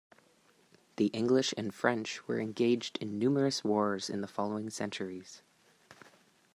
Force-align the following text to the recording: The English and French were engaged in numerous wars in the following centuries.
The 0.95 1.09
English 1.13 1.53
and 1.55 1.71
French 1.71 2.27
were 2.27 2.39
engaged 2.39 2.97
in 2.97 3.19
numerous 3.19 3.63
wars 3.63 4.09
in 4.09 4.21
the 4.21 4.27
following 4.27 4.71
centuries. 4.71 5.43